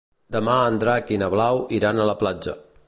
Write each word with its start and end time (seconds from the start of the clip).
Demà 0.35 0.55
en 0.69 0.79
Drac 0.83 1.13
i 1.17 1.21
na 1.25 1.29
Blau 1.37 1.63
iran 1.81 2.01
a 2.01 2.09
la 2.13 2.17
platja. 2.25 2.61